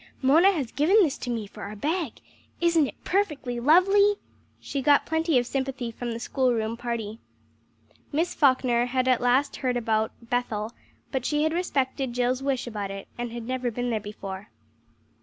[0.23, 2.13] "Mona has given this to me for our bag!
[2.59, 4.15] Isn't it perfectly lovely."
[4.59, 7.19] She got plenty of sympathy from the school room party.
[8.11, 10.73] Miss Falkner had heard at last about "Bethel,"
[11.11, 14.49] but she had respected Jill's wish about it, and had never been there.